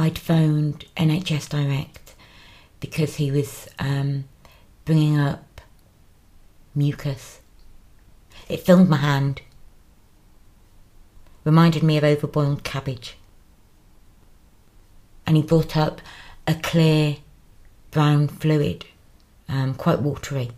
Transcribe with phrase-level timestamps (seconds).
[0.00, 2.14] I'd phoned NHS Direct
[2.80, 4.24] because he was um,
[4.86, 5.60] bringing up
[6.74, 7.40] mucus.
[8.48, 9.42] It filled my hand,
[11.44, 13.18] reminded me of overboiled cabbage.
[15.26, 16.00] And he brought up
[16.46, 17.18] a clear
[17.90, 18.86] brown fluid,
[19.50, 20.52] um, quite watery.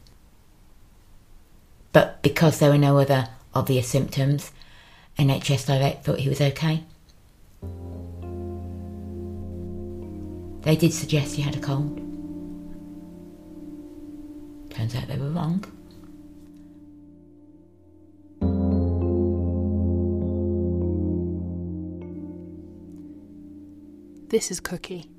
[1.93, 4.53] But because there were no other obvious symptoms,
[5.19, 6.85] NHS Direct thought he was okay.
[10.63, 11.99] They did suggest he had a cold.
[14.71, 15.65] Turns out they were wrong.
[24.29, 25.11] This is Cookie.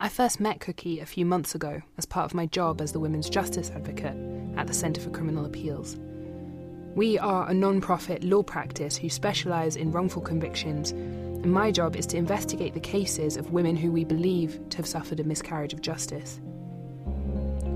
[0.00, 3.00] I first met Cookie a few months ago as part of my job as the
[3.00, 4.16] Women's Justice Advocate
[4.56, 5.96] at the Centre for Criminal Appeals.
[6.94, 10.94] We are a non profit law practice who specialise in wrongful convictions,
[11.46, 14.86] and my job is to investigate the cases of women who we believe to have
[14.86, 16.40] suffered a miscarriage of justice.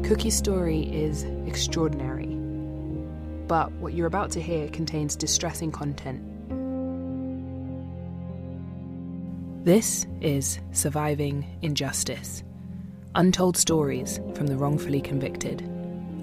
[0.02, 2.34] Cookie's story is extraordinary,
[3.46, 6.20] but what you're about to hear contains distressing content.
[9.64, 12.42] This is Surviving Injustice
[13.14, 15.60] Untold Stories from the Wrongfully Convicted,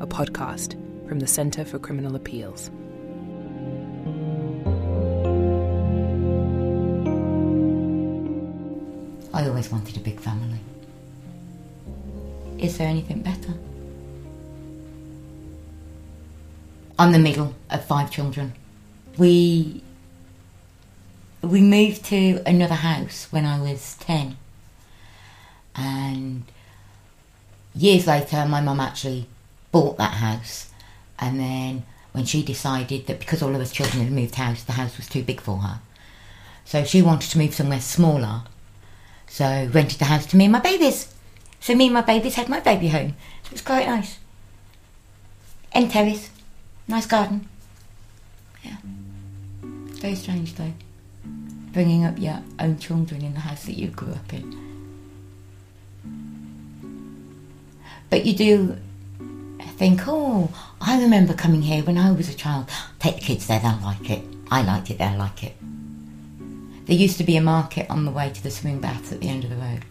[0.01, 0.73] a podcast
[1.07, 2.71] from the Centre for Criminal Appeals.
[9.57, 10.59] Always wanted a big family.
[12.59, 13.55] Is there anything better?
[16.99, 18.53] I'm the middle of five children.
[19.17, 19.81] We
[21.41, 24.37] we moved to another house when I was 10.
[25.75, 26.43] And
[27.73, 29.25] years later, my mum actually
[29.71, 30.69] bought that house.
[31.17, 34.73] And then when she decided that because all of us children had moved house, the
[34.73, 35.79] house was too big for her.
[36.63, 38.43] So she wanted to move somewhere smaller.
[39.27, 41.13] So rented the house to me and my babies.
[41.59, 43.15] So me and my babies had my baby home.
[43.45, 44.19] It was quite nice.
[45.71, 46.29] End terrace.
[46.87, 47.47] Nice garden.
[48.63, 48.77] Yeah.
[49.61, 50.73] Very strange though
[51.77, 54.57] bringing up your own children in the house that you grew up in.
[58.09, 58.77] But you do
[59.75, 60.49] think, oh,
[60.81, 62.67] I remember coming here when I was a child.
[62.97, 64.23] Take the kids there, they'll like it.
[64.49, 65.55] I liked it, they'll like it.
[66.87, 69.29] There used to be a market on the way to the swimming baths at the
[69.29, 69.85] end of the road,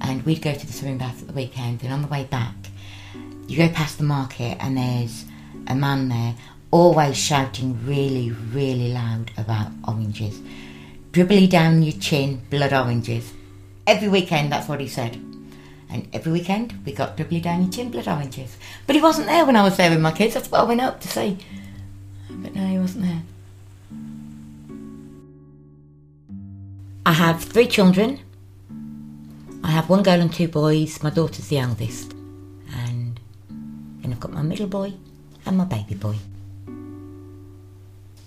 [0.00, 2.54] and we'd go to the swimming baths at the weekend, and on the way back,
[3.48, 5.24] you go past the market, and there's
[5.66, 6.34] a man there
[6.70, 10.40] always shouting really, really loud about oranges
[11.14, 13.32] dribbly down your chin, blood oranges.
[13.86, 15.14] Every weekend, that's what he said.
[15.88, 18.56] And every weekend, we got dribbly down your chin, blood oranges.
[18.84, 20.34] But he wasn't there when I was there with my kids.
[20.34, 21.38] That's what I went up to see.
[22.28, 23.22] But no, he wasn't there.
[27.06, 28.20] I have three children.
[29.62, 31.02] I have one girl and two boys.
[31.02, 32.12] My daughter's the eldest.
[32.74, 33.20] And
[34.00, 34.94] then I've got my middle boy
[35.44, 36.16] and my baby boy.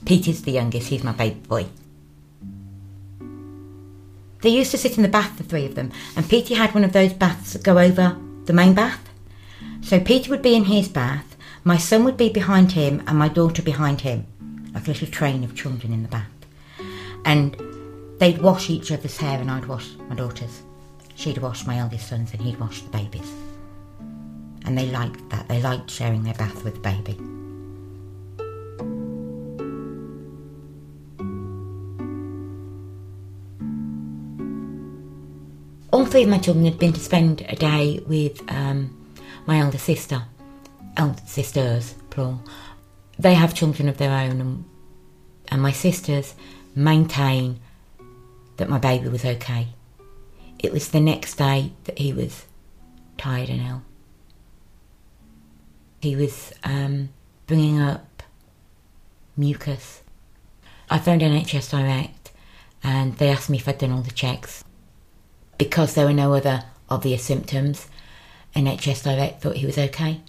[0.06, 1.66] Peter's the youngest, he's my baby boy.
[4.42, 6.84] They used to sit in the bath, the three of them, and Peter had one
[6.84, 8.16] of those baths that go over
[8.46, 9.10] the main bath.
[9.82, 13.28] So Peter would be in his bath, my son would be behind him, and my
[13.28, 14.28] daughter behind him,
[14.74, 16.30] like a little train of children in the bath.
[17.26, 17.58] And
[18.20, 20.62] they'd wash each other's hair, and I'd wash my daughter's.
[21.16, 23.32] She'd wash my eldest son's, and he'd wash the baby's.
[24.66, 25.48] And they liked that.
[25.48, 27.18] They liked sharing their bath with the baby.
[35.98, 38.96] all three of my children had been to spend a day with um,
[39.48, 40.22] my elder sister,
[40.96, 42.40] elder sisters, plural.
[43.18, 44.66] They have children of their own, and,
[45.50, 46.36] and my sisters
[46.76, 47.60] maintain
[48.58, 49.70] that my baby was okay.
[50.60, 52.46] It was the next day that he was
[53.18, 53.82] tired and ill.
[56.02, 57.10] He was um,
[57.46, 58.24] bringing up
[59.36, 60.02] mucus.
[60.90, 62.32] I phoned NHS Direct
[62.84, 64.64] and they asked me if I'd done all the checks
[65.58, 67.88] because there were no other obvious symptoms,
[68.56, 70.22] NHS Direct thought he was okay.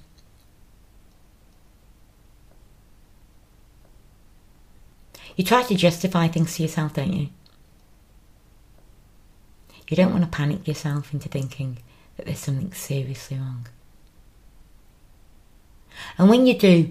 [5.37, 7.29] You try to justify things to yourself, don't you?
[9.89, 11.79] You don't want to panic yourself into thinking
[12.17, 13.67] that there's something seriously wrong.
[16.19, 16.91] And when you do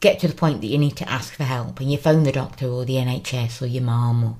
[0.00, 2.32] get to the point that you need to ask for help and you phone the
[2.32, 4.36] doctor or the NHS or your mum or,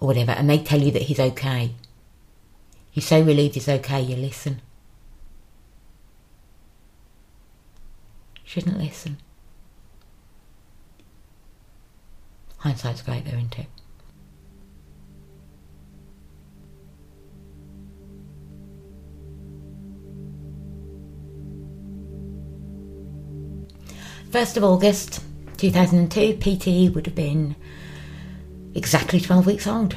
[0.00, 1.72] or whatever and they tell you that he's okay,
[2.92, 4.60] you're so relieved it's okay, you listen.
[8.44, 9.18] Shouldn't listen.
[12.58, 13.66] Hindsight's great though, isn't it?
[24.34, 25.22] 1st of August
[25.58, 27.54] 2002, Petey would have been
[28.74, 29.92] exactly 12 weeks old.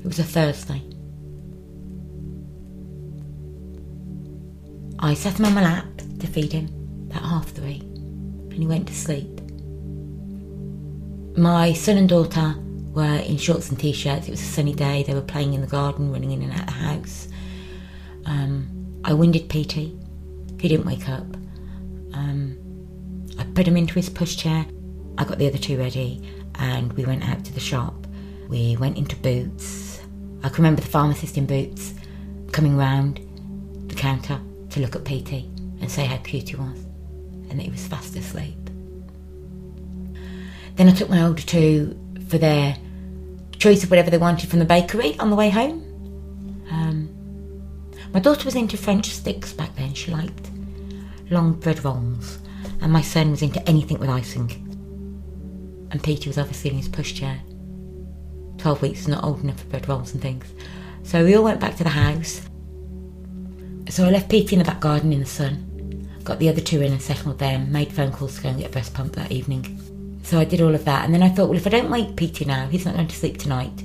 [0.00, 0.82] It was a Thursday.
[4.98, 5.86] I sat him on my lap
[6.18, 6.70] to feed him
[7.08, 9.40] about half three, and he went to sleep.
[11.38, 12.56] My son and daughter
[12.92, 14.26] were in shorts and t-shirts.
[14.26, 15.04] It was a sunny day.
[15.04, 17.28] They were playing in the garden, running in and out of the house.
[18.26, 19.96] Um, I winded Petey.
[20.58, 21.36] He didn't wake up.
[22.12, 22.58] Um,
[23.54, 24.66] put him into his pushchair.
[25.18, 26.22] I got the other two ready,
[26.56, 28.06] and we went out to the shop.
[28.48, 30.00] We went into Boots.
[30.42, 31.94] I can remember the pharmacist in Boots
[32.50, 33.20] coming round
[33.88, 34.40] the counter
[34.70, 35.50] to look at Petey
[35.80, 36.78] and say how cute he was,
[37.50, 38.56] and that he was fast asleep.
[40.76, 42.76] Then I took my older two for their
[43.58, 45.82] choice of whatever they wanted from the bakery on the way home.
[46.70, 47.08] Um,
[48.12, 49.94] my daughter was into French sticks back then.
[49.94, 50.50] She liked
[51.30, 52.38] long bread rolls,
[52.82, 54.50] and my son was into anything with icing.
[55.90, 57.38] And Peter was obviously in his pushchair.
[58.58, 60.46] Twelve weeks is not old enough for bread rolls and things.
[61.04, 62.42] So we all went back to the house.
[63.88, 66.80] So I left Peter in the back garden in the sun, got the other two
[66.80, 69.32] in and settled them, made phone calls to go and get a breast pump that
[69.32, 69.78] evening.
[70.22, 72.16] So I did all of that, and then I thought, well, if I don't wake
[72.16, 73.82] Peter now, he's not going to sleep tonight.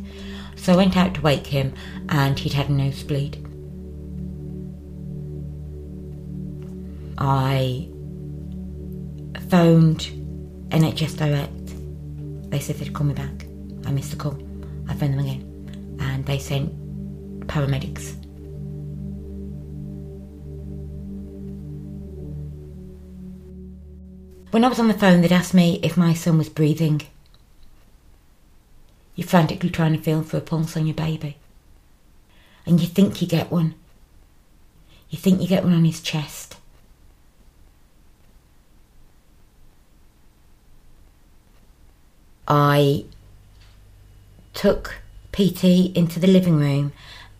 [0.56, 1.74] So I went out to wake him,
[2.10, 3.44] and he'd had a nosebleed.
[7.18, 7.90] I
[9.50, 10.00] phoned
[10.70, 12.50] NHS Direct.
[12.52, 13.46] They said they'd call me back.
[13.86, 14.38] I missed the call.
[14.90, 18.16] I phoned them again, and they sent paramedics.
[24.52, 27.02] When I was on the phone, they'd asked me if my son was breathing.
[29.16, 31.38] You're frantically trying to feel for a pulse on your baby.
[32.66, 33.76] And you think you get one.
[35.10, 36.56] You think you get one on his chest.
[42.48, 43.06] I
[44.54, 44.96] took
[45.32, 46.94] Petey into the living room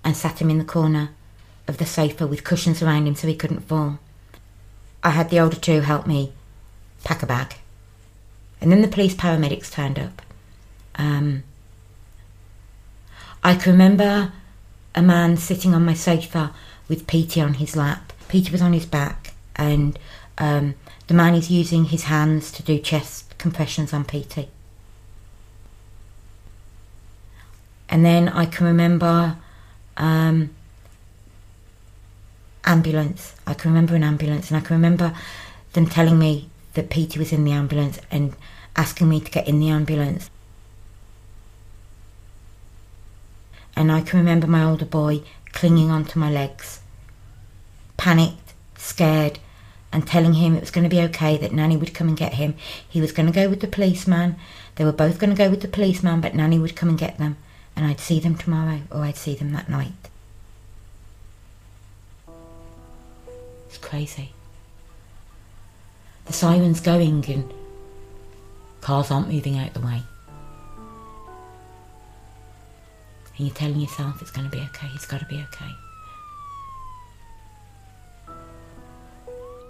[0.04, 1.10] and sat him in the corner
[1.68, 4.00] of the sofa with cushions around him so he couldn't fall.
[5.04, 6.34] I had the older two help me
[7.04, 7.56] pack a bag.
[8.60, 10.22] And then the police paramedics turned up.
[10.96, 11.44] Um,
[13.44, 14.32] I can remember
[14.96, 16.54] a man sitting on my sofa
[16.88, 18.14] with Petey on his lap.
[18.28, 19.98] Petey was on his back, and
[20.38, 20.76] um,
[21.08, 24.50] the man is using his hands to do chest compressions on Petey.
[27.90, 29.38] And then I can remember
[29.96, 30.50] um,
[32.66, 33.36] ambulance.
[33.46, 35.14] I can remember an ambulance, and I can remember
[35.74, 38.36] them telling me that Peter was in the ambulance and
[38.76, 40.30] asking me to get in the ambulance.
[43.76, 46.82] And I can remember my older boy clinging onto my legs,
[47.96, 49.40] panicked, scared,
[49.92, 52.34] and telling him it was going to be okay, that Nanny would come and get
[52.34, 52.56] him.
[52.88, 54.36] He was going to go with the policeman.
[54.76, 57.18] They were both going to go with the policeman, but Nanny would come and get
[57.18, 57.38] them,
[57.78, 59.94] and I'd see them tomorrow, or I'd see them that night.
[63.70, 64.34] It's crazy
[66.28, 67.54] the siren's going and
[68.82, 70.02] cars aren't moving out the way.
[73.38, 75.72] And you're telling yourself it's going to be okay, it's got to be okay.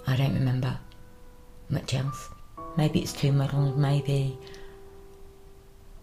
[0.07, 0.77] I don't remember
[1.69, 2.29] much else.
[2.75, 4.37] Maybe it's too muddled, maybe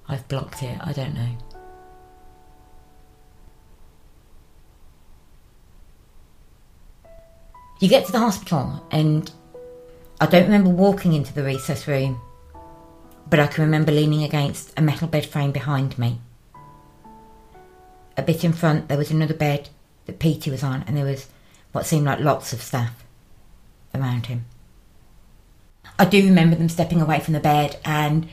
[0.09, 1.54] I've blocked it, I don't know.
[7.85, 9.31] You get to the hospital and
[10.19, 12.19] I don't remember walking into the resus room,
[13.29, 16.19] but I can remember leaning against a metal bed frame behind me.
[18.17, 19.69] A bit in front, there was another bed
[20.07, 21.27] that Petey was on, and there was
[21.73, 23.05] what seemed like lots of staff
[23.95, 24.47] around him.
[25.99, 28.31] I do remember them stepping away from the bed and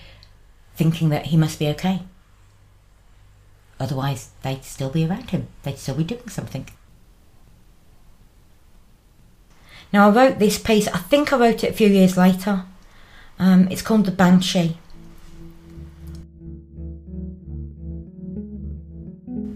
[0.78, 2.04] thinking that he must be okay.
[3.82, 6.70] Otherwise, they'd still be around him, they'd still be doing something.
[9.94, 12.64] Now, I wrote this piece, I think I wrote it a few years later.
[13.38, 14.78] Um, it's called The Banshee.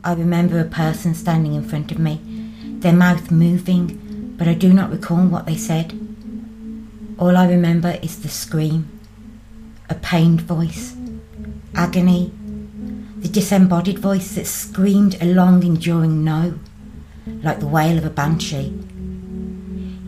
[0.03, 2.19] I remember a person standing in front of me,
[2.79, 5.97] their mouth moving, but I do not recall what they said.
[7.17, 8.99] All I remember is the scream,
[9.89, 10.97] a pained voice,
[11.73, 12.33] agony,
[13.17, 16.59] the disembodied voice that screamed a long enduring no,
[17.25, 18.77] like the wail of a banshee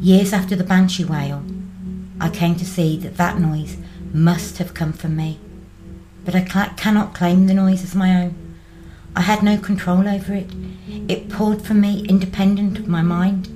[0.07, 1.43] Years after the banshee wail,
[2.21, 3.75] I came to see that that noise
[4.13, 5.37] must have come from me.
[6.23, 6.39] But I
[6.77, 8.55] cannot claim the noise as my own.
[9.17, 10.49] I had no control over it.
[11.09, 13.49] It poured from me independent of my mind.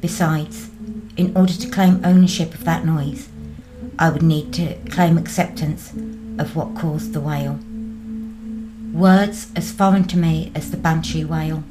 [0.00, 0.70] Besides,
[1.18, 3.28] in order to claim ownership of that noise,
[3.98, 5.92] I would need to claim acceptance
[6.38, 7.60] of what caused the wail.
[8.94, 11.62] Words as foreign to me as the banshee wail.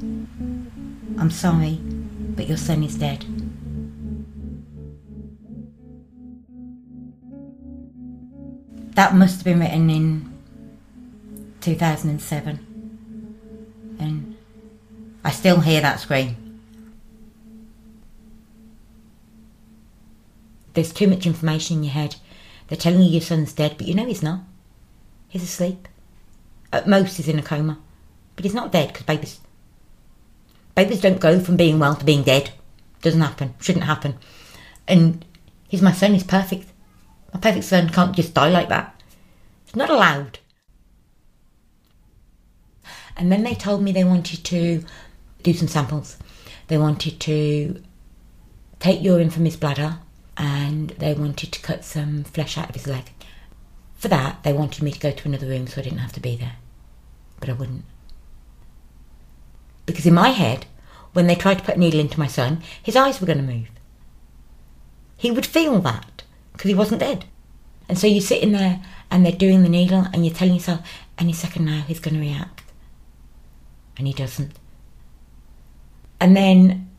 [1.18, 3.26] I'm sorry, but your son is dead.
[8.90, 10.32] That must have been written in
[11.60, 13.96] 2007.
[13.98, 14.36] And
[15.24, 16.36] I still hear that scream.
[20.74, 22.16] There's too much information in your head.
[22.68, 24.40] They're telling you your son's dead, but you know he's not.
[25.28, 25.88] He's asleep.
[26.72, 27.78] At most, he's in a coma.
[28.36, 29.40] But he's not dead because babies.
[30.74, 32.52] Babies don't go from being well to being dead.
[33.02, 33.54] Doesn't happen.
[33.60, 34.16] Shouldn't happen.
[34.86, 35.24] And
[35.68, 36.14] he's my son.
[36.14, 36.69] He's perfect.
[37.32, 39.00] My perfect son can't just die like that.
[39.64, 40.38] It's not allowed.
[43.16, 44.84] And then they told me they wanted to
[45.42, 46.16] do some samples.
[46.68, 47.82] They wanted to
[48.78, 49.98] take urine from his bladder
[50.36, 53.10] and they wanted to cut some flesh out of his leg.
[53.94, 56.20] For that, they wanted me to go to another room so I didn't have to
[56.20, 56.56] be there.
[57.38, 57.84] But I wouldn't.
[59.84, 60.66] Because in my head,
[61.12, 63.44] when they tried to put a needle into my son, his eyes were going to
[63.44, 63.68] move.
[65.16, 66.19] He would feel that
[66.60, 67.24] because he wasn't dead.
[67.88, 70.86] And so you're sitting there and they're doing the needle and you're telling yourself,
[71.16, 72.64] any second now he's going to react.
[73.96, 74.52] And he doesn't.
[76.20, 76.90] And then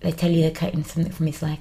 [0.00, 1.60] they tell you they're cutting something from his leg.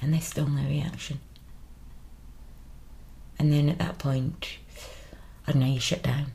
[0.00, 1.20] And there's still no reaction.
[3.38, 4.56] And then at that point,
[5.46, 6.32] I don't know, you shut down.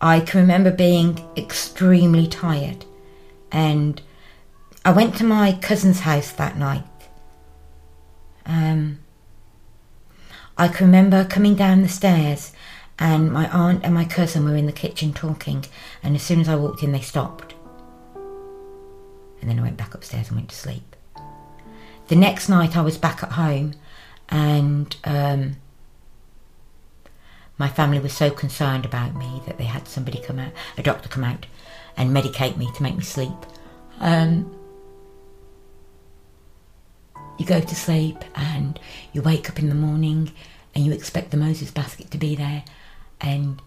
[0.00, 2.84] I can remember being extremely tired
[3.50, 4.00] and
[4.84, 6.84] I went to my cousin's house that night.
[8.46, 9.00] Um,
[10.56, 12.52] I can remember coming down the stairs
[12.98, 15.64] and my aunt and my cousin were in the kitchen talking
[16.02, 17.54] and as soon as I walked in they stopped.
[19.40, 20.96] And then I went back upstairs and went to sleep.
[22.08, 23.74] The next night I was back at home
[24.28, 25.56] and um,
[27.58, 31.08] my family was so concerned about me that they had somebody come out, a doctor
[31.08, 31.46] come out,
[31.96, 33.32] and medicate me to make me sleep.
[33.98, 34.54] Um,
[37.38, 38.78] you go to sleep and
[39.12, 40.32] you wake up in the morning
[40.74, 42.62] and you expect the Moses basket to be there,
[43.20, 43.60] and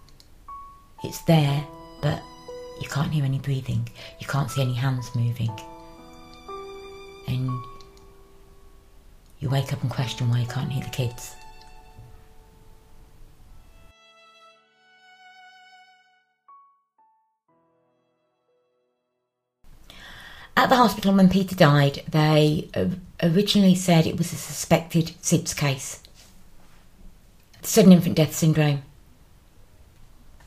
[1.03, 1.65] it's there,
[2.01, 2.21] but
[2.79, 5.51] you can't hear any breathing, you can't see any hands moving,
[7.27, 7.49] and
[9.39, 11.35] you wake up and question why you can't hear the kids.
[20.61, 22.69] At the hospital when Peter died, they
[23.23, 26.03] originally said it was a suspected SIDS case,
[27.63, 28.83] sudden infant death syndrome.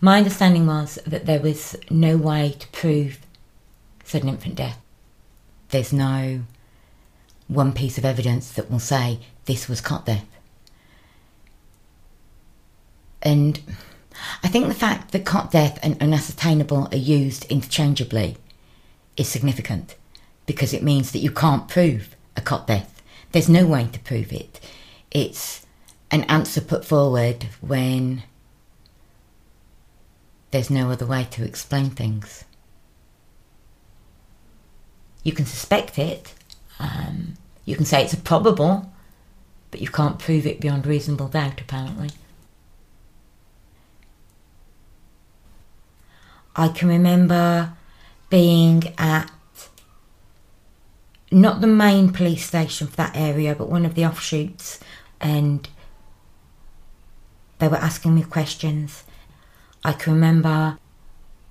[0.00, 3.18] My understanding was that there was no way to prove
[4.04, 4.78] sudden infant death.
[5.70, 6.42] There's no
[7.48, 10.28] one piece of evidence that will say this was cot death.
[13.20, 13.60] And
[14.44, 18.36] I think the fact that cot death and unascertainable are used interchangeably
[19.16, 19.96] is significant
[20.46, 23.02] because it means that you can't prove a cot death.
[23.32, 24.60] There's no way to prove it.
[25.10, 25.66] It's
[26.10, 28.22] an answer put forward when
[30.50, 32.44] there's no other way to explain things.
[35.22, 36.34] You can suspect it,
[36.78, 37.34] um,
[37.64, 38.92] you can say it's a probable,
[39.70, 42.10] but you can't prove it beyond reasonable doubt, apparently.
[46.54, 47.72] I can remember
[48.28, 49.30] being at
[51.34, 54.78] not the main police station for that area, but one of the offshoots,
[55.20, 55.68] and
[57.58, 59.02] they were asking me questions.
[59.84, 60.78] I can remember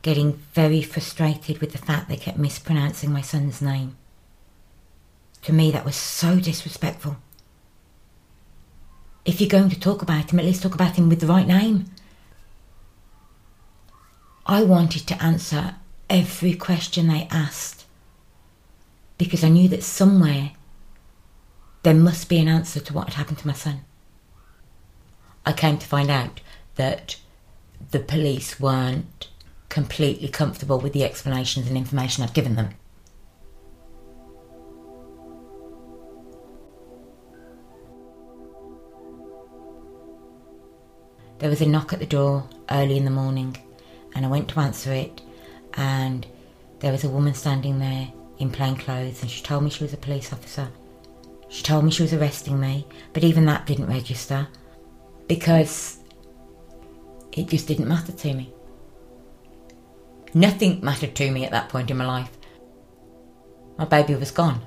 [0.01, 3.97] getting very frustrated with the fact they kept mispronouncing my son's name.
[5.43, 7.17] To me, that was so disrespectful.
[9.25, 11.47] If you're going to talk about him, at least talk about him with the right
[11.47, 11.85] name.
[14.45, 15.75] I wanted to answer
[16.09, 17.82] every question they asked
[19.17, 20.51] because I knew that somewhere
[21.84, 23.82] there must be an answer to what had happened to my son.
[25.46, 26.41] I came to find out
[26.75, 27.17] that
[27.91, 29.29] the police weren't
[29.70, 32.70] completely comfortable with the explanations and information I'd given them.
[41.39, 43.58] There was a knock at the door early in the morning,
[44.15, 45.22] and I went to answer it,
[45.74, 46.25] and
[46.79, 49.93] there was a woman standing there in plain clothes, and she told me she was
[49.93, 50.69] a police officer.
[51.49, 54.47] She told me she was arresting me, but even that didn't register
[55.27, 55.99] because
[57.31, 58.53] it just didn't matter to me.
[60.33, 62.31] Nothing mattered to me at that point in my life.
[63.77, 64.61] My baby was gone.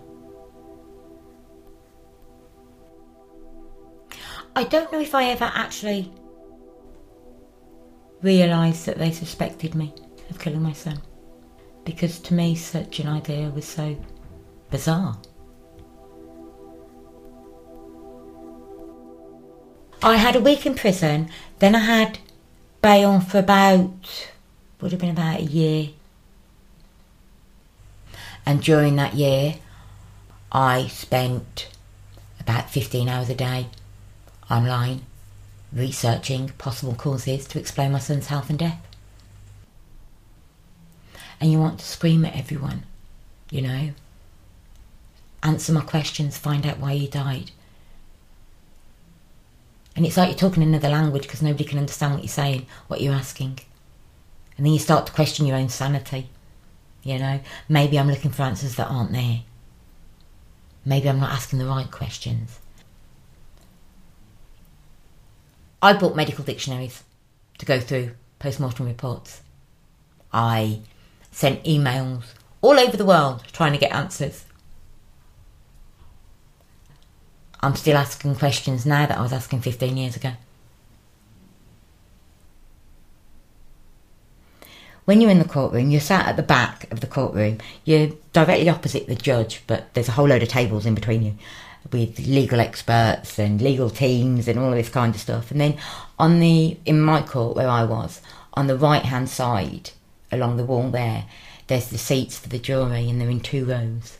[4.54, 6.12] I don't know if I ever actually
[8.22, 9.92] realised that they suspected me
[10.30, 11.00] of killing my son.
[11.86, 13.96] Because to me, such an idea was so
[14.70, 15.16] bizarre.
[20.02, 22.18] I had a week in prison, then I had
[22.82, 24.28] bail for about,
[24.80, 25.90] would have been about a year.
[28.44, 29.54] And during that year,
[30.52, 31.68] I spent
[32.40, 33.68] about 15 hours a day
[34.50, 35.02] online
[35.72, 38.95] researching possible causes to explain my son's health and death.
[41.40, 42.84] And you want to scream at everyone,
[43.50, 43.90] you know.
[45.42, 47.50] Answer my questions, find out why he died.
[49.94, 53.00] And it's like you're talking another language because nobody can understand what you're saying, what
[53.00, 53.58] you're asking.
[54.56, 56.28] And then you start to question your own sanity.
[57.02, 59.40] You know, maybe I'm looking for answers that aren't there.
[60.84, 62.58] Maybe I'm not asking the right questions.
[65.80, 67.04] I bought medical dictionaries
[67.58, 69.42] to go through post-mortem reports.
[70.32, 70.80] I
[71.36, 72.22] sent emails
[72.62, 74.46] all over the world trying to get answers.
[77.60, 80.32] I'm still asking questions now that I was asking 15 years ago.
[85.04, 87.58] When you're in the courtroom, you're sat at the back of the courtroom.
[87.84, 91.34] You're directly opposite the judge, but there's a whole load of tables in between you
[91.92, 95.50] with legal experts and legal teams and all of this kind of stuff.
[95.50, 95.76] And then
[96.18, 98.22] on the in my court where I was,
[98.54, 99.90] on the right hand side
[100.30, 101.26] along the wall there,
[101.66, 104.18] there's the seats for the jury and they're in two rows.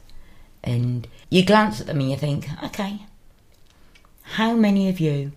[0.62, 3.02] And you glance at them and you think, okay,
[4.22, 5.32] how many of you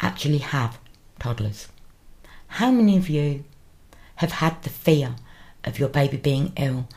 [0.00, 0.78] actually have
[1.18, 1.68] toddlers?
[2.48, 3.44] How many of you
[4.16, 5.16] have had the fear
[5.64, 6.88] of your baby being ill?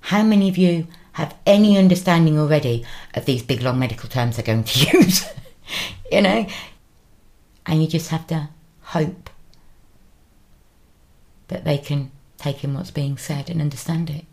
[0.00, 4.44] How many of you have any understanding already of these big long medical terms they're
[4.44, 5.26] going to use.
[6.10, 6.46] you know?
[7.66, 8.48] And you just have to
[8.80, 9.30] hope
[11.52, 14.24] that they can take in what's being said and understand it.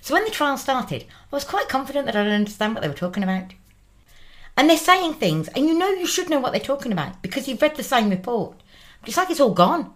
[0.00, 2.94] So when the trial started, I was quite confident that I'd understand what they were
[2.94, 3.52] talking about.
[4.56, 7.48] And they're saying things, and you know you should know what they're talking about because
[7.48, 8.56] you've read the same report.
[9.00, 9.92] But it's like it's all gone,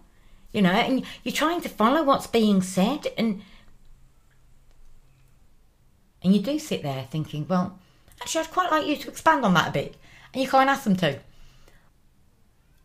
[0.52, 3.42] you know, and you're trying to follow what's being said, and
[6.22, 7.78] and you do sit there thinking, well,
[8.20, 9.96] actually, I'd quite like you to expand on that a bit.
[10.32, 11.20] And you can't ask them to.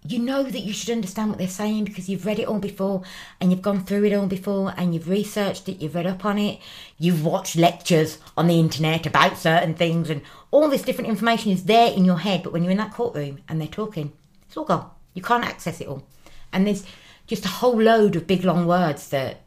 [0.03, 3.03] You know that you should understand what they're saying because you've read it all before
[3.39, 6.39] and you've gone through it all before and you've researched it, you've read up on
[6.39, 6.59] it,
[6.97, 11.65] you've watched lectures on the internet about certain things, and all this different information is
[11.65, 12.41] there in your head.
[12.41, 14.11] But when you're in that courtroom and they're talking,
[14.47, 14.89] it's all gone.
[15.13, 16.03] You can't access it all.
[16.51, 16.83] And there's
[17.27, 19.41] just a whole load of big long words that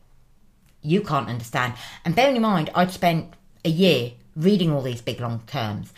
[0.82, 1.74] you can't understand.
[2.04, 5.92] And bearing in mind, I'd spent a year reading all these big long terms.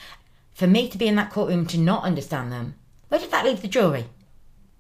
[0.54, 2.76] For me to be in that courtroom to not understand them,
[3.08, 4.06] where did that leave the jury?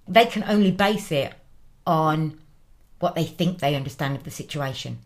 [0.08, 1.34] They can only base it
[1.86, 2.38] on
[3.00, 4.98] what they think they understand of the situation.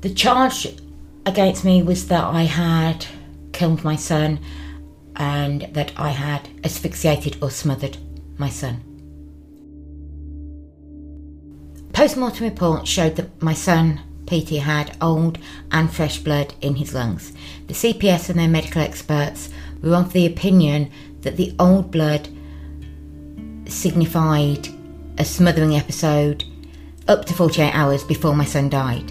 [0.00, 0.66] The charge
[1.26, 3.06] against me was that I had
[3.52, 4.40] killed my son
[5.16, 7.98] and that I had asphyxiated or smothered
[8.38, 8.84] my son.
[11.92, 15.38] Post mortem report showed that my son Petey had old
[15.72, 17.32] and fresh blood in his lungs.
[17.66, 19.50] The CPS and their medical experts
[19.82, 20.90] were of the opinion
[21.22, 22.28] that the old blood
[23.66, 24.68] signified
[25.18, 26.44] a smothering episode
[27.08, 29.10] up to 48 hours before my son died,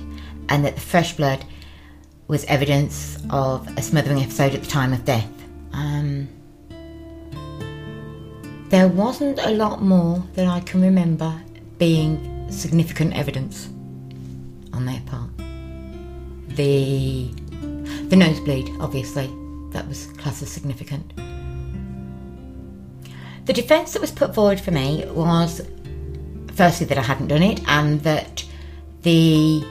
[0.50, 1.46] and that the fresh blood
[2.28, 5.30] was evidence of a smothering episode at the time of death.
[5.74, 6.28] Um,
[8.70, 11.34] there wasn't a lot more that I can remember
[11.78, 13.68] being significant evidence
[14.74, 15.30] on their part.
[16.50, 17.32] The
[18.10, 19.28] the nosebleed, obviously,
[19.72, 21.14] that was classed as significant.
[23.50, 25.68] The defence that was put forward for me was
[26.54, 28.46] firstly that I hadn't done it and that
[29.02, 29.66] the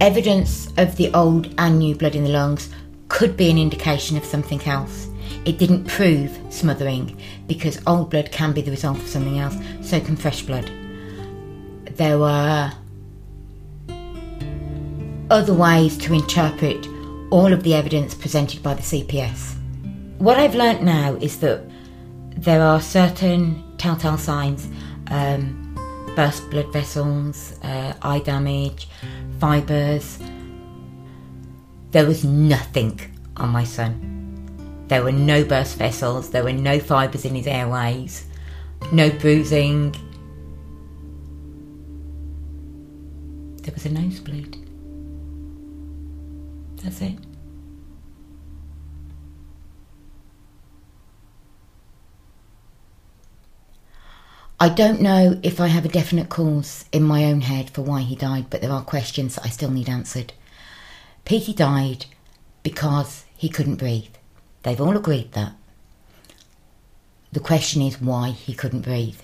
[0.00, 2.70] evidence of the old and new blood in the lungs
[3.08, 5.06] could be an indication of something else.
[5.44, 10.00] It didn't prove smothering because old blood can be the result of something else, so
[10.00, 10.70] can fresh blood.
[11.96, 12.72] There were
[15.28, 16.88] other ways to interpret
[17.28, 19.56] all of the evidence presented by the CPS.
[20.16, 21.67] What I've learnt now is that
[22.38, 24.68] there are certain telltale signs
[25.08, 25.74] um,
[26.14, 28.88] burst blood vessels, uh, eye damage,
[29.40, 30.18] fibres.
[31.90, 33.00] There was nothing
[33.36, 34.84] on my son.
[34.86, 38.26] There were no burst vessels, there were no fibres in his airways,
[38.92, 39.92] no bruising.
[43.62, 44.56] There was a nosebleed.
[46.82, 47.27] That's it.
[54.60, 58.00] I don't know if I have a definite cause in my own head for why
[58.00, 60.32] he died, but there are questions that I still need answered.
[61.24, 62.06] Petey died
[62.64, 64.16] because he couldn't breathe.
[64.64, 65.52] They've all agreed that.
[67.30, 69.20] The question is why he couldn't breathe.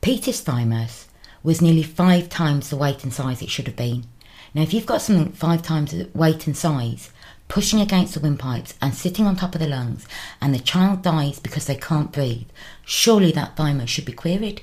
[0.00, 1.06] Peter's thymus
[1.44, 4.06] was nearly five times the weight and size it should have been.
[4.54, 7.10] Now, if you've got something five times the weight and size,
[7.48, 10.06] pushing against the windpipes and sitting on top of the lungs,
[10.40, 12.46] and the child dies because they can't breathe,
[12.84, 14.62] surely that thymus should be queried.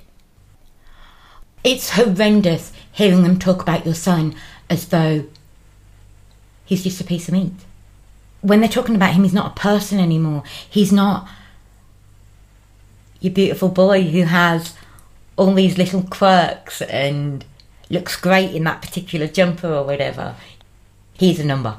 [1.63, 4.35] It's horrendous hearing them talk about your son
[4.69, 5.25] as though
[6.63, 7.53] he's just a piece of meat.
[8.41, 10.43] When they're talking about him, he's not a person anymore.
[10.69, 11.27] He's not
[13.19, 14.75] your beautiful boy who has
[15.35, 17.43] all these little quirks and
[17.89, 20.35] looks great in that particular jumper or whatever.
[21.13, 21.77] He's a number.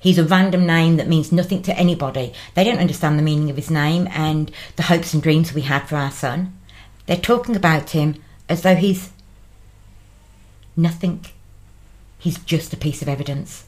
[0.00, 2.32] He's a random name that means nothing to anybody.
[2.54, 5.88] They don't understand the meaning of his name and the hopes and dreams we had
[5.88, 6.56] for our son.
[7.06, 9.10] They're talking about him as though he's
[10.76, 11.24] nothing.
[12.18, 13.64] He's just a piece of evidence.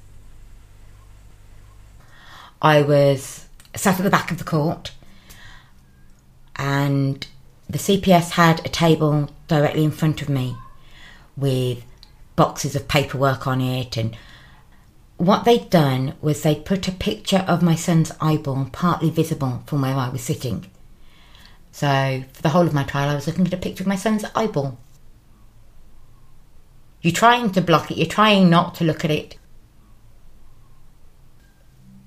[2.62, 4.92] I was sat at the back of the court
[6.56, 7.26] and
[7.68, 10.56] the CPS had a table directly in front of me
[11.36, 11.82] with
[12.36, 14.16] boxes of paperwork on it and
[15.20, 19.82] what they'd done was they'd put a picture of my son's eyeball partly visible from
[19.82, 20.64] where I was sitting.
[21.72, 23.96] So for the whole of my trial I was looking at a picture of my
[23.96, 24.78] son's eyeball.
[27.02, 29.36] You're trying to block it, you're trying not to look at it.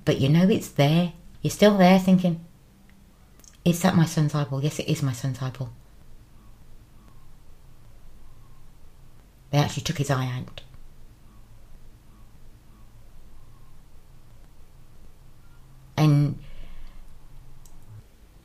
[0.05, 1.13] But you know it's there.
[1.43, 2.43] You're still there thinking,
[3.63, 4.63] is that my son's eyeball?
[4.63, 5.71] Yes, it is my son's eyeball.
[9.51, 10.61] They actually took his eye out.
[16.03, 16.37] And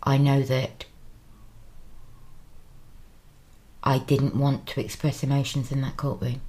[0.02, 0.84] I know that
[3.82, 6.40] I didn't want to express emotions in that courtroom.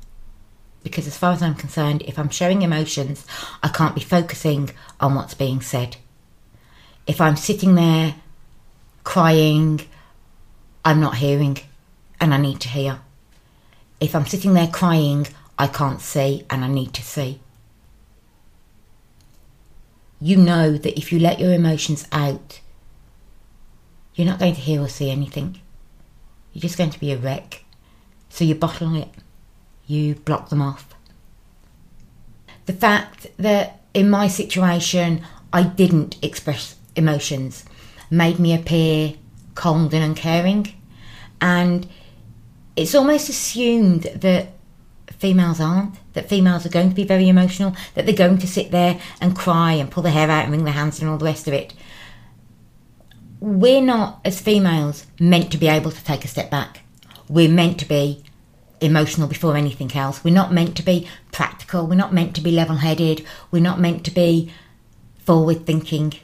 [0.84, 3.26] Because, as far as I'm concerned, if I'm showing emotions,
[3.64, 4.70] I can't be focusing
[5.00, 5.98] on what's being said.
[7.08, 8.16] If I'm sitting there
[9.04, 9.82] crying,
[10.86, 11.58] I'm not hearing
[12.22, 13.00] and I need to hear.
[14.00, 17.42] If I'm sitting there crying, I can't see and I need to see.
[20.22, 22.60] You know that if you let your emotions out,
[24.16, 25.60] you're not going to hear or see anything.
[26.54, 27.64] You're just going to be a wreck.
[28.30, 29.10] So you bottle it,
[29.88, 30.94] you block them off.
[32.66, 37.66] The fact that in my situation I didn't express emotions
[38.12, 39.16] made me appear
[39.56, 40.74] cold and uncaring.
[41.42, 41.88] And
[42.76, 44.50] it's almost assumed that
[45.08, 48.72] females aren't, that females are going to be very emotional, that they're going to sit
[48.72, 51.24] there and cry and pull their hair out and wring their hands and all the
[51.24, 51.74] rest of it.
[53.40, 56.82] We're not, as females, meant to be able to take a step back.
[57.30, 58.22] We're meant to be
[58.82, 60.26] emotional before anything else.
[60.26, 61.88] We're not meant to be practical.
[61.88, 63.26] We're not meant to be level headed.
[63.50, 64.52] We're not meant to be
[65.20, 66.16] forward thinking,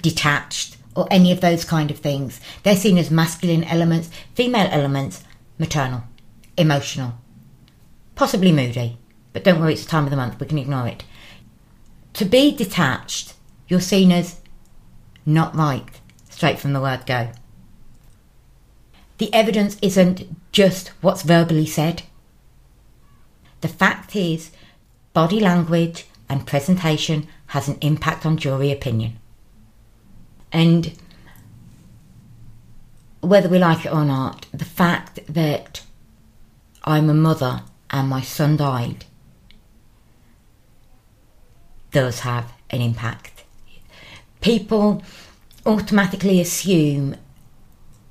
[0.00, 2.40] detached or any of those kind of things.
[2.62, 5.22] They're seen as masculine elements, female elements,
[5.58, 6.04] maternal,
[6.56, 7.12] emotional,
[8.14, 8.98] possibly moody.
[9.32, 11.04] But don't worry, it's the time of the month, we can ignore it.
[12.14, 13.34] To be detached,
[13.68, 14.40] you're seen as
[15.24, 15.88] not right,
[16.28, 17.30] straight from the word go.
[19.18, 22.02] The evidence isn't just what's verbally said.
[23.60, 24.50] The fact is,
[25.12, 29.18] body language and presentation has an impact on jury opinion.
[30.50, 30.92] And
[33.20, 35.82] whether we like it or not, the fact that
[36.84, 39.04] I'm a mother and my son died
[41.92, 43.44] does have an impact.
[44.40, 45.02] People
[45.64, 47.16] automatically assume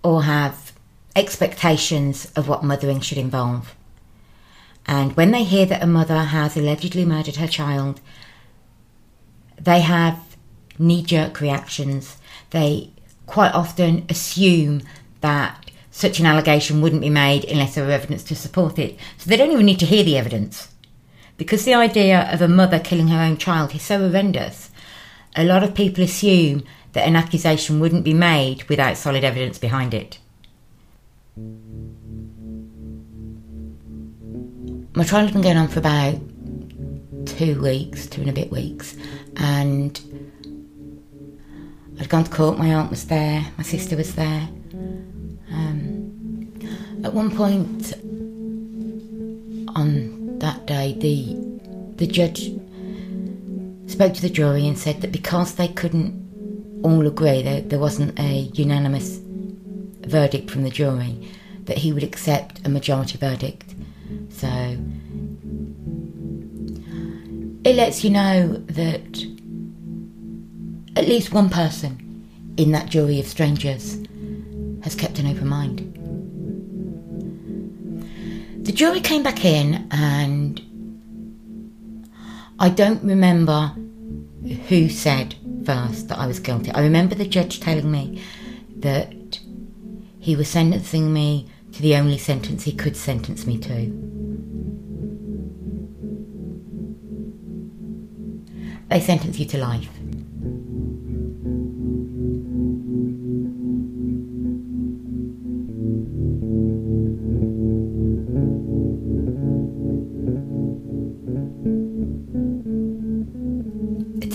[0.04, 0.72] or have
[1.16, 3.76] expectations of what mothering should involve.
[4.86, 8.00] And when they hear that a mother has allegedly murdered her child,
[9.60, 10.20] they have
[10.80, 12.18] knee jerk reactions
[12.52, 12.92] they
[13.26, 14.82] quite often assume
[15.22, 18.98] that such an allegation wouldn't be made unless there were evidence to support it.
[19.18, 20.71] So they don't even need to hear the evidence.
[21.42, 24.70] Because the idea of a mother killing her own child is so horrendous,
[25.36, 29.96] a lot of people assume that an accusation wouldn't be made without solid evidence behind
[29.96, 30.20] it.
[34.96, 36.14] My trial has been going on for about
[37.26, 38.96] two weeks, two and a bit weeks,
[39.38, 40.00] and
[42.00, 44.48] I'd gone to court, my aunt was there, my sister was there.
[45.52, 46.54] Um,
[47.04, 47.96] at one point
[49.76, 51.38] on that day, the
[51.96, 52.52] the judge
[53.88, 58.18] spoke to the jury and said that because they couldn't all agree, there, there wasn't
[58.20, 59.20] a unanimous
[60.08, 61.30] verdict from the jury,
[61.66, 63.76] that he would accept a majority verdict.
[64.30, 64.48] So
[67.64, 69.26] it lets you know that
[70.96, 72.28] at least one person
[72.58, 74.00] in that jury of strangers
[74.84, 76.01] has kept an open mind.
[78.62, 80.62] The jury came back in, and
[82.60, 83.74] I don't remember
[84.68, 86.72] who said first that I was guilty.
[86.72, 88.22] I remember the judge telling me
[88.78, 89.40] that
[90.20, 93.92] he was sentencing me to the only sentence he could sentence me to.
[98.90, 100.01] They sentence you to life.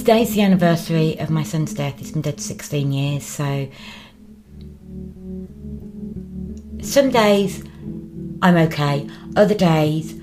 [0.07, 1.99] Today's the anniversary of my son's death.
[1.99, 3.69] He's been dead 16 years, so
[6.81, 7.65] some days
[8.41, 10.15] I'm okay, other days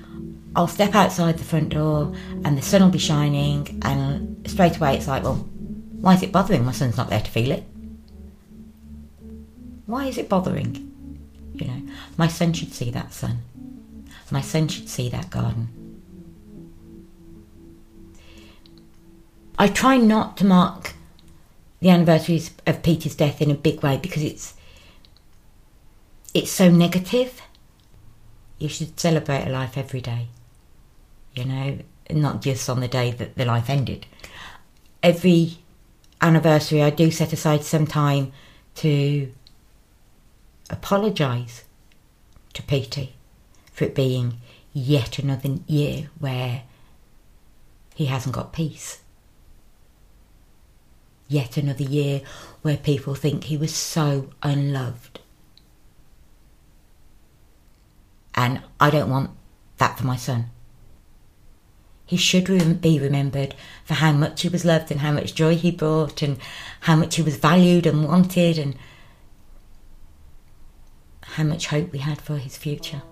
[0.56, 2.14] I'll step outside the front door
[2.46, 5.46] and the sun will be shining, and straight away it's like, well,
[6.00, 6.64] why is it bothering?
[6.64, 7.64] My son's not there to feel it.
[9.84, 11.20] Why is it bothering?
[11.52, 11.82] You know,
[12.16, 13.42] my son should see that sun.
[14.30, 15.83] My son should see that garden.
[19.58, 20.94] I try not to mark
[21.80, 24.54] the anniversaries of Peter's death in a big way because it's
[26.32, 27.40] it's so negative.
[28.58, 30.28] You should celebrate a life every day
[31.34, 31.78] you know,
[32.10, 34.06] not just on the day that the life ended.
[35.02, 35.58] Every
[36.20, 38.32] anniversary, I do set aside some time
[38.76, 39.32] to
[40.70, 41.64] apologise
[42.54, 43.08] to Peter
[43.72, 44.38] for it being
[44.72, 46.62] yet another year where
[47.94, 49.00] he hasn't got peace.
[51.34, 52.20] Yet another year
[52.62, 55.18] where people think he was so unloved.
[58.36, 59.30] And I don't want
[59.78, 60.50] that for my son.
[62.06, 62.46] He should
[62.80, 66.38] be remembered for how much he was loved and how much joy he brought and
[66.82, 68.76] how much he was valued and wanted and
[71.22, 73.02] how much hope we had for his future.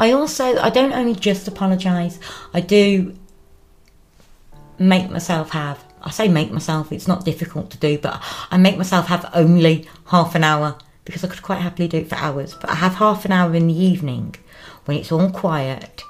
[0.00, 2.18] I also, I don't only just apologise,
[2.52, 3.16] I do
[4.78, 8.76] make myself have, I say make myself, it's not difficult to do, but I make
[8.76, 12.54] myself have only half an hour because I could quite happily do it for hours,
[12.54, 14.34] but I have half an hour in the evening
[14.84, 16.02] when it's all quiet